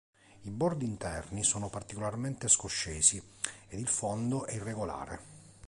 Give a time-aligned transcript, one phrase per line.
[0.41, 3.21] I bordi interni sono particolarmente scoscesi
[3.67, 5.19] ed il fondo è irregolare.